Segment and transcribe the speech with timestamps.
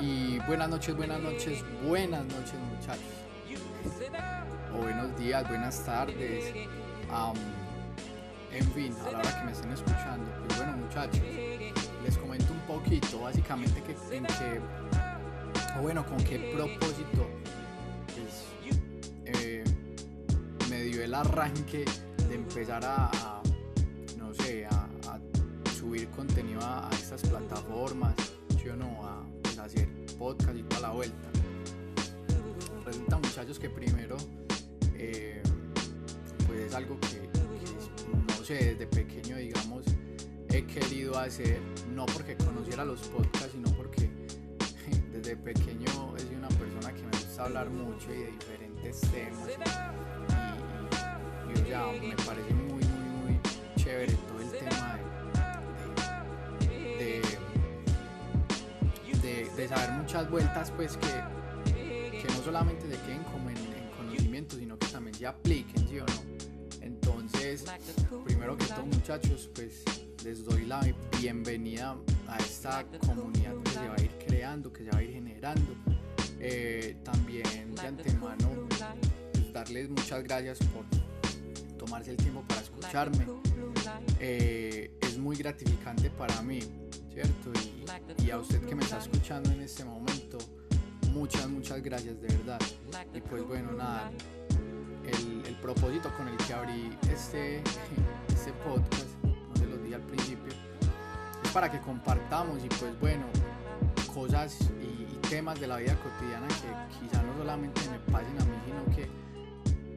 [0.00, 3.24] Y buenas noches, buenas noches, buenas noches muchachos.
[4.72, 6.52] O buenos días, buenas tardes.
[8.52, 10.30] en fin, a la hora que me estén escuchando.
[10.46, 11.22] Pues bueno muchachos,
[12.04, 14.60] les comento un poquito básicamente que, en qué,
[15.78, 17.28] o bueno, con qué propósito
[18.14, 18.44] pues,
[19.26, 19.64] eh,
[20.70, 21.84] me dio el arranque
[22.28, 23.42] de empezar a,
[24.18, 24.88] no sé, a,
[25.76, 28.14] subir contenido a, estas plataformas,
[28.64, 29.06] ¿sí o no?
[29.06, 29.88] A pues, hacer
[30.18, 31.28] podcast y toda la vuelta.
[32.86, 34.16] Resulta muchachos que primero,
[34.94, 35.42] eh,
[36.46, 37.28] pues es algo que,
[38.26, 39.84] no sé, desde pequeño digamos,
[40.48, 41.60] he querido hacer,
[41.94, 44.10] no porque conociera los podcasts, sino porque
[45.12, 49.48] desde pequeño he sido una persona que me gusta hablar mucho y de diferentes temas.
[51.54, 52.53] Y, y, ya me parece
[59.64, 63.90] de, de, saber muchas vueltas, pues que, que no solamente se queden como en, en
[63.96, 66.34] conocimiento, sino que también se apliquen, ¿sí o no?
[66.80, 67.64] Entonces,
[68.24, 69.84] primero que todo muchachos, pues
[70.24, 70.80] les doy la
[71.20, 71.96] bienvenida
[72.28, 75.74] a esta comunidad que se va a ir creando, que se va a ir generando.
[76.40, 78.68] Eh, también de antemano
[79.32, 80.84] pues, darles muchas gracias por
[81.78, 83.26] tomarse el tiempo para escucharme.
[84.20, 86.60] Eh, es muy gratificante para mí,
[87.14, 87.52] ¿cierto?
[88.24, 90.38] Y, a usted que me está escuchando en este momento,
[91.12, 92.60] muchas, muchas gracias de verdad.
[93.14, 94.10] Y pues bueno, nada,
[95.06, 97.62] el, el propósito con el que abrí este,
[98.28, 99.14] este podcast
[99.94, 100.52] al principio,
[101.42, 103.24] es para que compartamos y pues bueno,
[104.12, 108.56] cosas y, temas de la vida cotidiana que quizá no solamente me pasen a mí,
[108.66, 109.08] sino que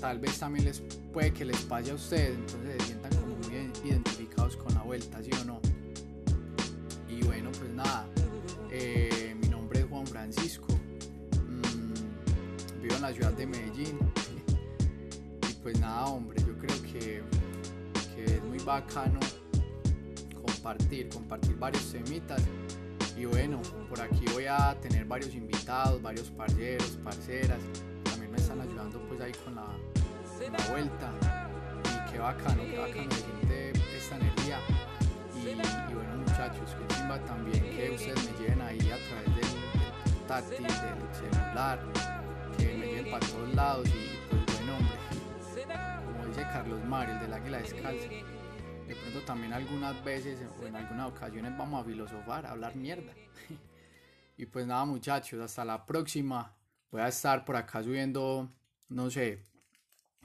[0.00, 0.80] tal vez también les
[1.12, 5.22] puede que les pase a ustedes, entonces se sientan como muy identificados con la vuelta,
[5.22, 5.61] ¿sí o no?
[13.12, 13.98] La ciudad de Medellín
[15.46, 17.22] y pues nada, hombre, yo creo que,
[18.14, 19.20] que es muy bacano
[20.42, 22.42] compartir, compartir varios temitas.
[23.14, 23.60] Y bueno,
[23.90, 27.58] por aquí voy a tener varios invitados, varios parceros, parceras.
[28.04, 29.66] También me están ayudando pues ahí con la,
[30.50, 31.12] la vuelta.
[31.84, 34.58] Y qué bacano, qué bacano se siente esta energía.
[35.36, 40.26] Y, bueno muchachos, que chimba también que ustedes me lleven ahí a través del, del
[40.26, 41.78] táctil, del celular,
[43.12, 44.96] para todos lados y pues bueno hombre,
[46.06, 48.08] como dice Carlos Mario, el del águila descalza
[48.88, 53.12] de pronto también algunas veces o en algunas ocasiones vamos a filosofar, a hablar mierda.
[54.38, 56.56] y pues nada muchachos, hasta la próxima.
[56.90, 58.50] Voy a estar por acá subiendo,
[58.88, 59.44] no sé,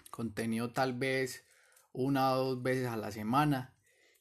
[0.10, 1.46] contenido tal vez
[1.94, 3.74] una o dos veces a la semana.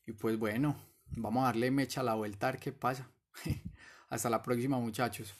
[0.06, 0.76] Y pues bueno,
[1.16, 3.08] vamos a darle mecha a la vuelta a ver qué pasa.
[4.08, 5.34] hasta la próxima muchachos.